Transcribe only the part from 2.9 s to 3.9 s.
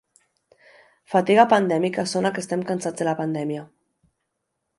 de la pandèmia.